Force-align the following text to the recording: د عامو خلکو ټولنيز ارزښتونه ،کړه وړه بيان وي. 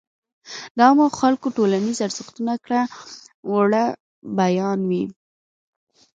د 0.75 0.79
عامو 0.85 1.05
خلکو 1.19 1.47
ټولنيز 1.57 1.97
ارزښتونه 2.07 2.53
،کړه 2.65 2.81
وړه 3.51 3.85
بيان 4.37 4.79
وي. 4.89 5.03